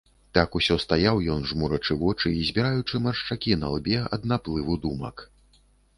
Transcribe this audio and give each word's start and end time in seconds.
Так 0.35 0.55
усё 0.59 0.77
стаяў 0.83 1.19
ён, 1.33 1.43
жмурачы 1.51 1.97
вочы 1.99 2.33
і 2.39 2.47
збіраючы 2.49 3.03
маршчакі 3.09 3.61
на 3.65 3.69
лбе 3.75 3.99
ад 4.19 4.27
наплыву 4.33 4.73
думак. 4.87 5.29